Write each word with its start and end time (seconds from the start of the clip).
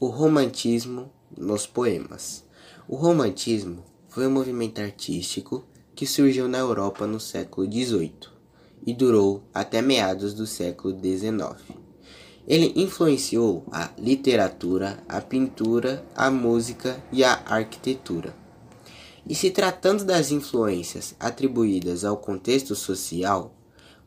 O 0.00 0.06
romantismo 0.06 1.10
nos 1.36 1.66
poemas. 1.66 2.44
O 2.86 2.94
romantismo 2.94 3.82
foi 4.08 4.28
um 4.28 4.30
movimento 4.30 4.80
artístico 4.80 5.64
que 5.92 6.06
surgiu 6.06 6.46
na 6.46 6.58
Europa 6.58 7.04
no 7.04 7.18
século 7.18 7.66
XVIII 7.66 8.12
e 8.86 8.94
durou 8.94 9.42
até 9.52 9.82
meados 9.82 10.34
do 10.34 10.46
século 10.46 10.96
XIX. 10.96 11.60
Ele 12.46 12.72
influenciou 12.76 13.66
a 13.72 13.90
literatura, 13.98 15.02
a 15.08 15.20
pintura, 15.20 16.06
a 16.14 16.30
música 16.30 17.02
e 17.10 17.24
a 17.24 17.32
arquitetura. 17.44 18.32
E 19.28 19.34
se 19.34 19.50
tratando 19.50 20.04
das 20.04 20.30
influências 20.30 21.16
atribuídas 21.18 22.04
ao 22.04 22.18
contexto 22.18 22.76
social, 22.76 23.52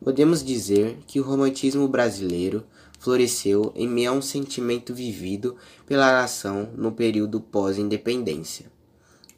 podemos 0.01 0.41
dizer 0.41 0.99
que 1.05 1.19
o 1.19 1.23
romantismo 1.23 1.85
brasileiro 1.89 2.63
floresceu 3.01 3.73
em 3.75 3.87
meio 3.87 4.11
a 4.11 4.13
um 4.13 4.21
sentimento 4.21 4.93
vivido 4.93 5.57
pela 5.87 6.11
nação 6.11 6.69
no 6.77 6.91
período 6.91 7.41
pós-independência. 7.41 8.71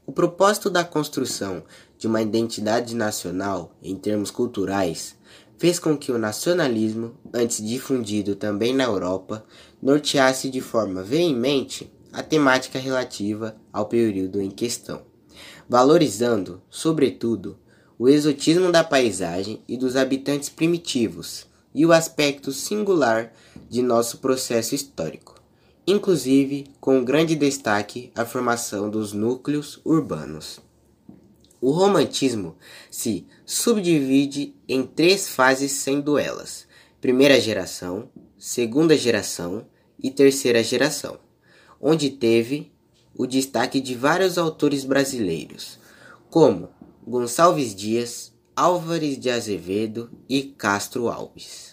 O 0.06 0.12
propósito 0.12 0.70
da 0.70 0.84
construção 0.84 1.64
de 1.98 2.06
uma 2.06 2.22
identidade 2.22 2.94
nacional 2.94 3.74
em 3.82 3.96
termos 3.96 4.30
culturais 4.30 5.16
fez 5.58 5.80
com 5.80 5.98
que 5.98 6.12
o 6.12 6.18
nacionalismo, 6.18 7.14
antes 7.34 7.66
difundido 7.66 8.36
também 8.36 8.76
na 8.76 8.84
Europa, 8.84 9.46
norteasse 9.82 10.50
de 10.50 10.60
forma 10.60 11.02
veemente 11.02 11.90
a 12.12 12.22
temática 12.22 12.78
relativa 12.78 13.56
ao 13.72 13.86
período 13.86 14.42
em 14.42 14.52
questão, 14.52 15.04
valorizando, 15.70 16.62
sobretudo, 16.70 17.58
o 17.98 18.10
exotismo 18.10 18.74
da 18.74 18.84
paisagem 18.84 19.64
e 19.70 19.78
dos 19.78 19.96
habitantes 19.96 20.50
primitivos 20.50 21.48
e 21.74 21.86
o 21.86 21.92
aspecto 21.92 22.52
singular 22.52 23.32
de 23.74 23.82
nosso 23.82 24.20
processo 24.20 24.76
histórico, 24.76 25.34
inclusive 25.88 26.68
com 26.80 27.04
grande 27.04 27.36
destaque 27.36 28.12
a 28.14 28.24
formação 28.24 28.88
dos 28.88 29.14
núcleos 29.14 29.82
urbanos. 29.84 30.60
O 31.60 31.72
romantismo 31.72 32.56
se 32.92 33.26
subdivide 33.44 34.56
em 34.70 34.84
três 34.86 35.28
fases, 35.28 35.72
sendo 35.72 36.20
elas: 36.20 36.68
primeira 37.02 37.42
geração, 37.42 38.12
segunda 38.38 38.96
geração 38.96 39.66
e 39.98 40.12
terceira 40.12 40.62
geração, 40.62 41.18
onde 41.82 42.12
teve 42.12 42.72
o 43.16 43.26
destaque 43.26 43.82
de 43.82 43.96
vários 43.96 44.38
autores 44.38 44.86
brasileiros, 44.86 45.80
como 46.30 46.70
Gonçalves 47.08 47.74
Dias, 47.74 48.32
Álvares 48.56 49.18
de 49.18 49.32
Azevedo 49.32 50.12
e 50.30 50.44
Castro 50.44 51.10
Alves. 51.10 51.73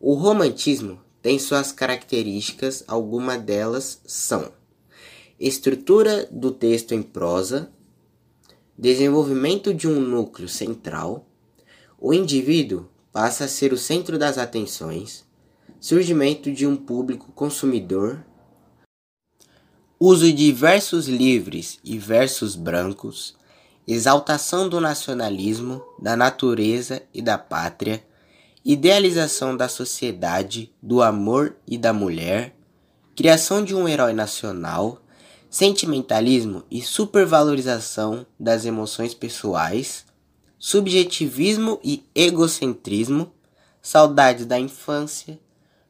O 0.00 0.14
romantismo 0.14 1.00
tem 1.20 1.40
suas 1.40 1.72
características, 1.72 2.84
algumas 2.86 3.42
delas 3.42 4.00
são: 4.06 4.52
estrutura 5.40 6.24
do 6.30 6.52
texto 6.52 6.92
em 6.92 7.02
prosa, 7.02 7.72
desenvolvimento 8.76 9.74
de 9.74 9.88
um 9.88 9.98
núcleo 9.98 10.48
central, 10.48 11.26
o 11.98 12.14
indivíduo 12.14 12.88
passa 13.12 13.46
a 13.46 13.48
ser 13.48 13.72
o 13.72 13.76
centro 13.76 14.16
das 14.16 14.38
atenções, 14.38 15.24
surgimento 15.80 16.52
de 16.52 16.64
um 16.64 16.76
público 16.76 17.32
consumidor, 17.32 18.24
uso 19.98 20.32
de 20.32 20.52
versos 20.52 21.08
livres 21.08 21.80
e 21.82 21.98
versos 21.98 22.54
brancos, 22.54 23.36
exaltação 23.84 24.68
do 24.68 24.80
nacionalismo, 24.80 25.82
da 26.00 26.16
natureza 26.16 27.02
e 27.12 27.20
da 27.20 27.36
pátria 27.36 28.06
idealização 28.64 29.56
da 29.56 29.68
sociedade, 29.68 30.72
do 30.82 31.02
amor 31.02 31.56
e 31.66 31.78
da 31.78 31.92
mulher, 31.92 32.54
criação 33.14 33.64
de 33.64 33.74
um 33.74 33.88
herói 33.88 34.12
nacional, 34.12 35.00
sentimentalismo 35.50 36.64
e 36.70 36.82
supervalorização 36.82 38.26
das 38.38 38.64
emoções 38.64 39.14
pessoais, 39.14 40.04
subjetivismo 40.58 41.80
e 41.82 42.04
egocentrismo, 42.14 43.32
saudade 43.80 44.44
da 44.44 44.58
infância, 44.58 45.38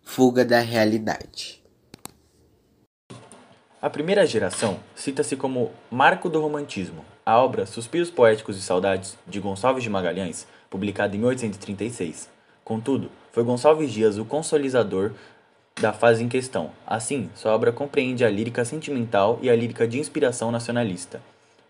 fuga 0.02 0.44
da 0.44 0.60
realidade. 0.60 1.62
A 3.80 3.88
primeira 3.88 4.26
geração 4.26 4.80
cita-se 4.94 5.36
como 5.36 5.70
marco 5.90 6.28
do 6.28 6.40
romantismo. 6.40 7.04
A 7.24 7.38
obra 7.38 7.64
Suspiros 7.64 8.10
Poéticos 8.10 8.56
e 8.56 8.62
Saudades, 8.62 9.16
de 9.26 9.38
Gonçalves 9.38 9.84
de 9.84 9.90
Magalhães, 9.90 10.46
publicada 10.68 11.14
em 11.14 11.18
1836, 11.18 12.28
Contudo, 12.68 13.10
foi 13.32 13.42
Gonçalves 13.44 13.90
Dias 13.90 14.18
o 14.18 14.26
consolidador 14.26 15.12
da 15.80 15.90
fase 15.90 16.22
em 16.22 16.28
questão. 16.28 16.70
Assim, 16.86 17.30
sua 17.34 17.54
obra 17.54 17.72
compreende 17.72 18.26
a 18.26 18.28
lírica 18.28 18.62
sentimental 18.62 19.38
e 19.40 19.48
a 19.48 19.56
lírica 19.56 19.88
de 19.88 19.98
inspiração 19.98 20.52
nacionalista. 20.52 21.18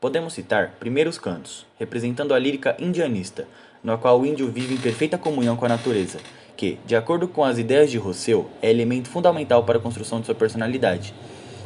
Podemos 0.01 0.33
citar 0.33 0.73
primeiros 0.81 1.17
cantos, 1.17 1.65
representando 1.79 2.35
a 2.35 2.39
lírica 2.41 2.77
indianista, 2.81 3.47
na 3.81 3.97
qual 3.97 4.21
o 4.21 4.27
índio 4.27 4.51
vive 4.51 4.75
em 4.75 4.79
perfeita 4.79 5.17
comunhão 5.17 5.57
com 5.57 5.67
a 5.67 5.69
natureza, 5.69 6.19
que, 6.57 6.81
de 6.85 6.97
acordo 6.97 7.29
com 7.29 7.45
as 7.45 7.59
ideias 7.59 7.93
de 7.93 7.97
Rousseau, 7.97 8.51
é 8.61 8.69
elemento 8.69 9.09
fundamental 9.09 9.63
para 9.63 9.79
a 9.79 9.81
construção 9.81 10.19
de 10.19 10.27
sua 10.27 10.35
personalidade. 10.35 11.15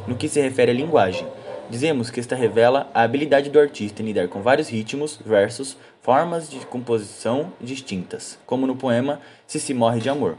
No 0.07 0.15
que 0.15 0.29
se 0.29 0.39
refere 0.39 0.69
à 0.69 0.75
linguagem, 0.75 1.25
Dizemos 1.69 2.09
que 2.09 2.19
esta 2.19 2.35
revela 2.35 2.89
a 2.93 3.03
habilidade 3.03 3.49
do 3.49 3.59
artista 3.59 4.01
em 4.01 4.05
lidar 4.05 4.27
com 4.27 4.41
vários 4.41 4.67
ritmos, 4.67 5.19
versos, 5.25 5.77
formas 6.01 6.49
de 6.49 6.59
composição 6.65 7.53
distintas, 7.59 8.37
como 8.45 8.67
no 8.67 8.75
poema 8.75 9.21
Se 9.47 9.59
se 9.59 9.73
morre 9.73 9.99
de 9.99 10.09
amor. 10.09 10.37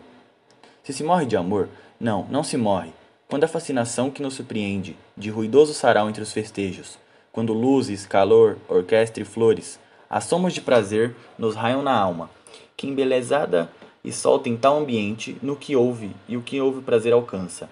Se 0.82 0.92
se 0.92 1.02
morre 1.02 1.24
de 1.24 1.36
amor, 1.36 1.68
não, 1.98 2.26
não 2.30 2.44
se 2.44 2.56
morre. 2.56 2.90
Quando 3.26 3.44
a 3.44 3.48
fascinação 3.48 4.10
que 4.10 4.22
nos 4.22 4.34
surpreende, 4.34 4.96
de 5.16 5.30
ruidoso 5.30 5.72
sarau 5.72 6.08
entre 6.08 6.22
os 6.22 6.32
festejos, 6.32 6.98
quando 7.32 7.54
luzes, 7.54 8.06
calor, 8.06 8.58
orquestra 8.68 9.22
e 9.22 9.26
flores, 9.26 9.80
assomos 10.08 10.52
de 10.52 10.60
prazer 10.60 11.16
nos 11.38 11.56
raiam 11.56 11.82
na 11.82 11.92
alma, 11.92 12.30
que 12.76 12.86
embelezada 12.86 13.70
e 14.04 14.12
solta 14.12 14.50
em 14.50 14.56
tal 14.56 14.78
ambiente 14.78 15.36
no 15.42 15.56
que 15.56 15.74
ouve 15.74 16.14
e 16.28 16.36
o 16.36 16.42
que 16.42 16.60
ouve 16.60 16.82
prazer 16.82 17.12
alcança. 17.12 17.68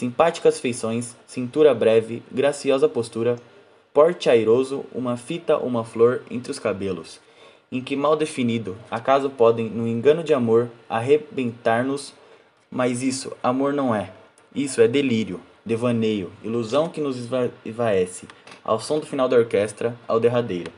Simpáticas 0.00 0.58
feições, 0.58 1.14
cintura 1.26 1.74
breve, 1.74 2.22
graciosa 2.32 2.88
postura, 2.88 3.36
porte 3.92 4.30
airoso, 4.30 4.86
uma 4.94 5.14
fita, 5.18 5.58
uma 5.58 5.84
flor 5.84 6.22
entre 6.30 6.50
os 6.50 6.58
cabelos, 6.58 7.20
em 7.70 7.82
que 7.82 7.94
mal 7.94 8.16
definido, 8.16 8.78
acaso 8.90 9.28
podem, 9.28 9.68
no 9.68 9.86
engano 9.86 10.24
de 10.24 10.32
amor, 10.32 10.70
arrebentar-nos, 10.88 12.14
mas 12.70 13.02
isso, 13.02 13.36
amor 13.42 13.74
não 13.74 13.94
é. 13.94 14.10
Isso 14.54 14.80
é 14.80 14.88
delírio, 14.88 15.38
devaneio, 15.66 16.32
ilusão 16.42 16.88
que 16.88 17.02
nos 17.02 17.18
esvaece, 17.62 18.26
ao 18.64 18.80
som 18.80 19.00
do 19.00 19.06
final 19.06 19.28
da 19.28 19.36
orquestra, 19.36 19.94
ao 20.08 20.18
derradeiro. 20.18 20.72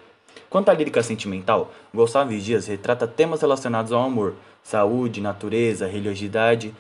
Quanto 0.50 0.68
à 0.68 0.74
lírica 0.74 1.00
sentimental, 1.00 1.70
Gonçalves 1.94 2.44
Dias 2.44 2.66
retrata 2.66 3.06
temas 3.06 3.40
relacionados 3.40 3.92
ao 3.92 4.02
amor, 4.02 4.34
saúde, 4.64 5.20
natureza, 5.20 5.86
religiosidade, 5.86 6.74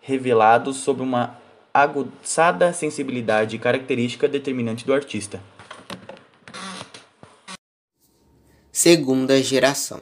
revelados 0.00 0.78
sob 0.78 1.00
uma 1.00 1.45
aguçada 1.82 2.72
sensibilidade 2.72 3.58
característica 3.58 4.26
determinante 4.26 4.86
do 4.86 4.94
artista. 4.94 5.42
Segunda 8.72 9.42
geração. 9.42 10.00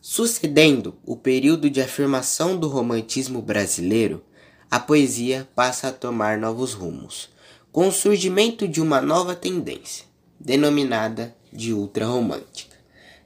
Sucedendo 0.00 0.96
o 1.04 1.14
período 1.14 1.68
de 1.68 1.82
afirmação 1.82 2.56
do 2.56 2.68
romantismo 2.68 3.42
brasileiro, 3.42 4.24
a 4.70 4.80
poesia 4.80 5.46
passa 5.54 5.88
a 5.88 5.92
tomar 5.92 6.38
novos 6.38 6.72
rumos, 6.72 7.28
com 7.70 7.88
o 7.88 7.92
surgimento 7.92 8.66
de 8.66 8.80
uma 8.80 9.02
nova 9.02 9.34
tendência, 9.34 10.06
denominada 10.40 11.36
de 11.52 11.74
ultrarromântica. 11.74 12.76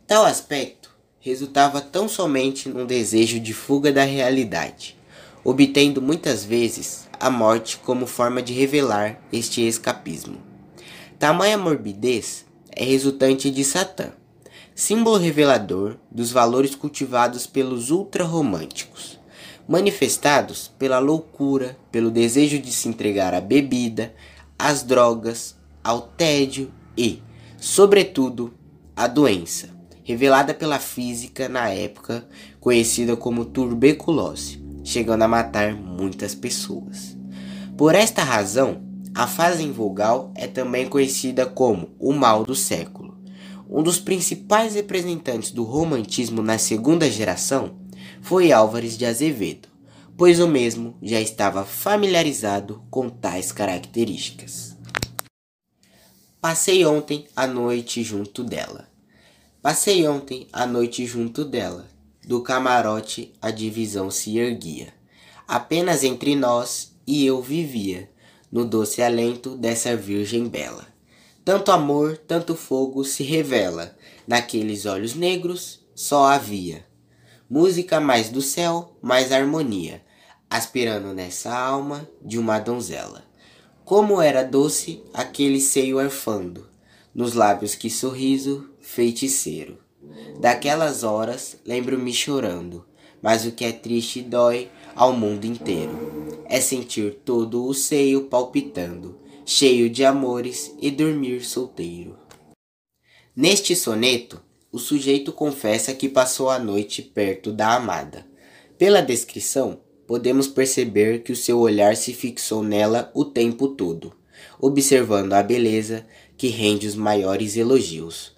Tal 0.04 0.24
aspecto 0.24 0.90
resultava 1.20 1.80
tão 1.80 2.08
somente 2.08 2.68
num 2.68 2.84
desejo 2.84 3.38
de 3.38 3.54
fuga 3.54 3.92
da 3.92 4.02
realidade, 4.02 4.96
obtendo 5.44 6.00
muitas 6.00 6.44
vezes 6.44 7.08
a 7.19 7.28
morte 7.28 7.78
como 7.78 8.06
forma 8.06 8.41
de 8.41 8.53
revelar 8.53 9.21
este 9.33 9.66
escapismo. 9.66 10.39
Tamanha 11.18 11.59
morbidez 11.59 12.44
é 12.71 12.84
resultante 12.84 13.50
de 13.50 13.65
Satã, 13.65 14.12
símbolo 14.74 15.18
revelador 15.18 15.97
dos 16.10 16.30
valores 16.30 16.74
cultivados 16.74 17.47
pelos 17.47 17.91
ultrarromânticos, 17.91 19.18
manifestados 19.68 20.72
pela 20.78 20.98
loucura, 20.98 21.77
pelo 21.91 22.10
desejo 22.10 22.59
de 22.59 22.72
se 22.72 22.89
entregar 22.89 23.34
à 23.34 23.41
bebida, 23.41 24.15
às 24.59 24.83
drogas, 24.83 25.56
ao 25.83 26.03
tédio 26.03 26.72
e, 26.97 27.21
sobretudo, 27.59 28.54
à 28.94 29.06
doença, 29.06 29.71
revelada 30.04 30.54
pela 30.54 30.78
física 30.78 31.48
na 31.48 31.68
época 31.68 32.24
conhecida 32.60 33.16
como 33.16 33.44
tuberculose 33.44 34.61
chegando 34.84 35.22
a 35.22 35.28
matar 35.28 35.74
muitas 35.74 36.34
pessoas. 36.34 37.16
Por 37.76 37.94
esta 37.94 38.22
razão, 38.22 38.82
a 39.14 39.26
fase 39.26 39.62
em 39.62 39.72
vogal 39.72 40.32
é 40.34 40.46
também 40.46 40.88
conhecida 40.88 41.44
como 41.46 41.90
o 41.98 42.12
mal 42.12 42.44
do 42.44 42.54
século. 42.54 43.16
Um 43.68 43.82
dos 43.82 43.98
principais 43.98 44.74
representantes 44.74 45.50
do 45.50 45.64
romantismo 45.64 46.42
na 46.42 46.58
segunda 46.58 47.10
geração 47.10 47.76
foi 48.20 48.52
Álvares 48.52 48.96
de 48.96 49.06
Azevedo, 49.06 49.68
pois 50.16 50.40
o 50.40 50.46
mesmo 50.46 50.96
já 51.02 51.20
estava 51.20 51.64
familiarizado 51.64 52.82
com 52.90 53.08
tais 53.08 53.50
características. 53.50 54.76
Passei 56.40 56.84
ontem 56.84 57.26
a 57.36 57.46
noite 57.46 58.02
junto 58.02 58.42
dela. 58.42 58.88
Passei 59.62 60.06
ontem 60.08 60.48
a 60.52 60.66
noite 60.66 61.06
junto 61.06 61.44
dela. 61.44 61.91
Do 62.27 62.42
camarote 62.42 63.33
a 63.41 63.51
divisão 63.51 64.10
se 64.10 64.39
erguia. 64.39 64.92
Apenas 65.47 66.04
entre 66.04 66.34
nós 66.36 66.95
e 67.07 67.27
eu 67.27 67.42
vivia, 67.42 68.10
no 68.51 68.65
doce 68.65 69.03
alento 69.03 69.57
dessa 69.57 69.97
virgem 69.97 70.48
bela. 70.48 70.86
Tanto 71.45 71.72
amor, 71.72 72.16
tanto 72.16 72.54
fogo 72.54 73.04
se 73.04 73.22
revela, 73.22 73.97
naqueles 74.27 74.86
olhos 74.86 75.15
negros 75.15 75.80
só 75.95 76.27
havia 76.27 76.84
música 77.53 78.01
mais 78.01 78.30
do 78.30 78.41
céu, 78.41 78.97
mais 79.03 79.30
harmonia, 79.30 80.03
aspirando 80.48 81.13
nessa 81.13 81.54
alma 81.54 82.09
de 82.22 82.39
uma 82.39 82.59
donzela. 82.59 83.22
Como 83.84 84.22
era 84.22 84.42
doce 84.42 85.04
aquele 85.13 85.60
seio 85.60 85.98
arfando, 85.98 86.66
nos 87.15 87.34
lábios 87.34 87.75
que 87.75 87.91
sorriso 87.91 88.71
feiticeiro. 88.80 89.81
Daquelas 90.42 91.04
horas 91.04 91.56
lembro-me 91.65 92.12
chorando, 92.12 92.84
mas 93.22 93.47
o 93.47 93.53
que 93.53 93.65
é 93.65 93.71
triste 93.71 94.21
dói 94.21 94.68
ao 94.92 95.12
mundo 95.12 95.44
inteiro. 95.44 96.42
É 96.47 96.60
sentir 96.60 97.21
todo 97.24 97.65
o 97.65 97.72
seio 97.72 98.22
palpitando, 98.22 99.21
cheio 99.47 99.89
de 99.89 100.04
amores 100.04 100.74
e 100.80 100.91
dormir 100.91 101.44
solteiro. 101.44 102.18
Neste 103.36 103.77
soneto, 103.77 104.42
o 104.72 104.80
sujeito 104.80 105.30
confessa 105.30 105.94
que 105.94 106.09
passou 106.09 106.50
a 106.50 106.59
noite 106.59 107.03
perto 107.03 107.53
da 107.53 107.77
amada. 107.77 108.27
Pela 108.77 109.00
descrição, 109.00 109.78
podemos 110.09 110.48
perceber 110.48 111.22
que 111.22 111.30
o 111.30 111.36
seu 111.36 111.60
olhar 111.60 111.94
se 111.94 112.12
fixou 112.12 112.65
nela 112.65 113.12
o 113.15 113.24
tempo 113.24 113.68
todo, 113.68 114.12
observando 114.60 115.34
a 115.34 115.42
beleza 115.44 116.04
que 116.36 116.48
rende 116.48 116.89
os 116.89 116.97
maiores 116.97 117.56
elogios. 117.56 118.31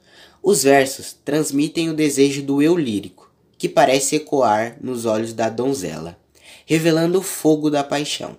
Os 0.47 0.63
versos 0.63 1.17
transmitem 1.25 1.89
o 1.89 1.95
desejo 1.95 2.43
do 2.43 2.61
eu 2.61 2.77
lírico, 2.77 3.33
que 3.57 3.67
parece 3.67 4.17
ecoar 4.17 4.77
nos 4.79 5.07
olhos 5.07 5.33
da 5.33 5.49
donzela, 5.49 6.21
revelando 6.67 7.21
o 7.21 7.23
fogo 7.23 7.71
da 7.71 7.83
paixão. 7.83 8.37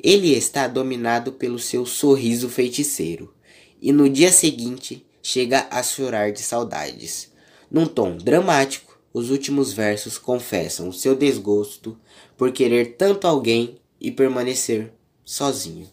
Ele 0.00 0.32
está 0.32 0.68
dominado 0.68 1.32
pelo 1.32 1.58
seu 1.58 1.84
sorriso 1.84 2.48
feiticeiro, 2.48 3.34
e 3.80 3.90
no 3.90 4.08
dia 4.08 4.30
seguinte 4.30 5.04
chega 5.20 5.66
a 5.68 5.82
chorar 5.82 6.30
de 6.30 6.40
saudades. 6.40 7.32
Num 7.68 7.86
tom 7.86 8.16
dramático, 8.16 8.96
os 9.12 9.28
últimos 9.28 9.72
versos 9.72 10.18
confessam 10.18 10.88
o 10.88 10.92
seu 10.92 11.16
desgosto 11.16 11.98
por 12.36 12.52
querer 12.52 12.94
tanto 12.96 13.26
alguém 13.26 13.80
e 14.00 14.12
permanecer 14.12 14.92
sozinho. 15.24 15.90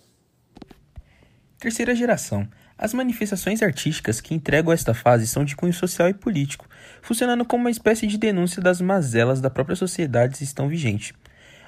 Terceira 1.58 1.96
geração. 1.96 2.48
As 2.82 2.94
manifestações 2.94 3.62
artísticas 3.62 4.22
que 4.22 4.34
entregam 4.34 4.72
esta 4.72 4.94
fase 4.94 5.28
são 5.28 5.44
de 5.44 5.54
cunho 5.54 5.74
social 5.74 6.08
e 6.08 6.14
político, 6.14 6.66
funcionando 7.02 7.44
como 7.44 7.66
uma 7.66 7.70
espécie 7.70 8.08
de 8.08 8.18
denúncia 8.18 8.62
das 8.62 8.80
mazelas 8.80 9.42
da 9.42 9.50
própria 9.50 9.76
sociedade 9.76 10.38
que 10.38 10.46
estão 10.46 10.70
vigente. 10.70 11.14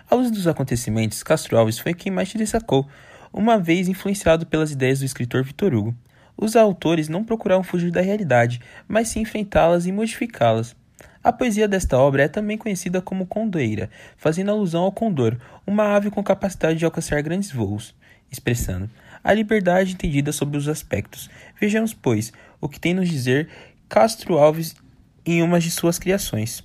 À 0.09 0.15
luz 0.15 0.31
dos 0.31 0.47
acontecimentos, 0.47 1.21
Castro 1.21 1.57
Alves 1.57 1.79
foi 1.79 1.93
quem 1.93 2.09
mais 2.09 2.29
se 2.29 2.37
destacou, 2.37 2.87
uma 3.33 3.59
vez 3.59 3.89
influenciado 3.89 4.45
pelas 4.45 4.71
ideias 4.71 4.99
do 4.99 5.05
escritor 5.05 5.43
Vitor 5.43 5.73
Hugo. 5.73 5.93
Os 6.37 6.55
autores 6.55 7.09
não 7.09 7.25
procuraram 7.25 7.61
fugir 7.61 7.91
da 7.91 7.99
realidade, 7.99 8.61
mas 8.87 9.09
sim 9.09 9.19
enfrentá-las 9.19 9.85
e 9.85 9.91
modificá-las. 9.91 10.73
A 11.21 11.33
poesia 11.33 11.67
desta 11.67 11.97
obra 11.97 12.23
é 12.23 12.27
também 12.29 12.57
conhecida 12.57 13.01
como 13.01 13.25
condoeira, 13.25 13.89
fazendo 14.15 14.51
alusão 14.51 14.83
ao 14.83 14.93
condor, 14.93 15.35
uma 15.67 15.93
ave 15.93 16.09
com 16.09 16.23
capacidade 16.23 16.79
de 16.79 16.85
alcançar 16.85 17.21
grandes 17.21 17.51
voos, 17.51 17.93
expressando 18.31 18.89
a 19.23 19.33
liberdade 19.33 19.93
entendida 19.93 20.31
sob 20.31 20.57
os 20.57 20.67
aspectos. 20.67 21.29
Vejamos, 21.59 21.93
pois, 21.93 22.31
o 22.59 22.67
que 22.67 22.79
tem 22.79 22.93
nos 22.93 23.09
dizer 23.09 23.49
Castro 23.87 24.37
Alves 24.37 24.75
em 25.25 25.41
uma 25.41 25.59
de 25.59 25.69
suas 25.69 25.99
criações. 25.99 26.63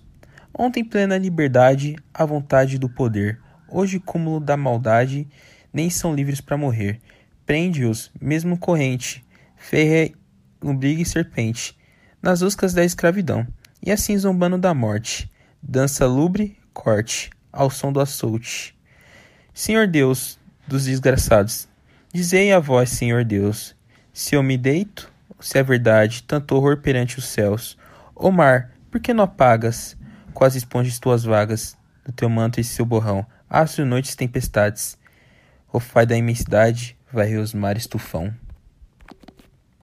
Ontem 0.58 0.84
plena 0.84 1.18
liberdade, 1.18 1.96
a 2.14 2.24
vontade 2.24 2.78
do 2.78 2.88
poder, 2.88 3.40
hoje 3.68 4.00
cúmulo 4.00 4.40
da 4.40 4.56
maldade, 4.56 5.28
nem 5.72 5.90
são 5.90 6.14
livres 6.14 6.40
para 6.40 6.56
morrer. 6.56 7.00
Prende-os, 7.44 8.10
mesmo 8.20 8.56
corrente, 8.56 9.24
ferre, 9.56 10.14
lombriga 10.62 11.02
e 11.02 11.06
serpente, 11.06 11.76
nas 12.22 12.40
uscas 12.40 12.72
da 12.72 12.84
escravidão 12.84 13.46
e 13.84 13.92
assim 13.92 14.16
zombando 14.16 14.56
da 14.56 14.72
morte. 14.72 15.30
Dança 15.62 16.06
lubre, 16.06 16.56
corte, 16.72 17.30
ao 17.52 17.70
som 17.70 17.92
do 17.92 18.00
açoute. 18.00 18.74
Senhor 19.52 19.86
Deus 19.86 20.38
dos 20.66 20.84
desgraçados, 20.84 21.68
dizei 22.16 22.50
a 22.50 22.58
vós, 22.58 22.88
Senhor 22.88 23.26
Deus, 23.26 23.76
se 24.10 24.34
eu 24.34 24.42
me 24.42 24.56
deito, 24.56 25.12
se 25.38 25.58
é 25.58 25.62
verdade, 25.62 26.22
tanto 26.22 26.56
horror 26.56 26.78
perante 26.78 27.18
os 27.18 27.26
céus. 27.26 27.76
Ô 28.14 28.30
mar, 28.30 28.70
por 28.90 28.98
que 28.98 29.12
não 29.12 29.24
apagas, 29.24 29.94
quase 30.32 30.56
esponjas 30.56 30.98
tuas 30.98 31.24
vagas, 31.24 31.76
do 32.06 32.12
teu 32.12 32.30
manto 32.30 32.58
e 32.58 32.64
seu 32.64 32.86
borrão, 32.86 33.26
astro 33.50 33.84
noites 33.84 34.16
tempestades, 34.16 34.96
o 35.70 35.78
fai 35.78 36.06
da 36.06 36.16
imensidade, 36.16 36.96
vai 37.12 37.36
os 37.36 37.52
mares 37.52 37.86
tufão. 37.86 38.32